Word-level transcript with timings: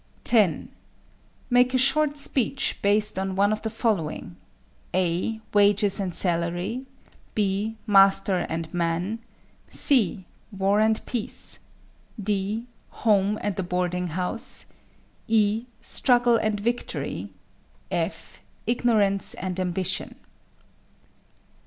10. 0.23 0.69
Make 1.51 1.75
a 1.75 1.77
short 1.77 2.17
speech 2.17 2.79
based 2.81 3.19
on 3.19 3.35
one 3.35 3.51
of 3.53 3.61
the 3.61 3.69
following: 3.69 4.35
(a) 4.95 5.39
wages 5.53 5.99
and 5.99 6.11
salary; 6.11 6.87
(b) 7.35 7.77
master 7.85 8.47
and 8.49 8.73
man; 8.73 9.19
(c) 9.69 10.25
war 10.51 10.79
and 10.79 11.05
peace; 11.05 11.59
(d) 12.19 12.65
home 12.89 13.37
and 13.43 13.55
the 13.57 13.61
boarding 13.61 14.07
house; 14.07 14.65
(e) 15.27 15.67
struggle 15.81 16.35
and 16.35 16.59
victory; 16.59 17.29
(f) 17.91 18.41
ignorance 18.65 19.35
and 19.35 19.59
ambition. 19.59 20.15